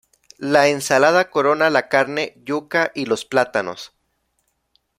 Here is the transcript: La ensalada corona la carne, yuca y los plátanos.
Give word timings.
La 0.39 0.67
ensalada 0.67 1.29
corona 1.29 1.69
la 1.69 1.87
carne, 1.87 2.33
yuca 2.43 2.91
y 2.95 3.05
los 3.05 3.23
plátanos. 3.25 3.93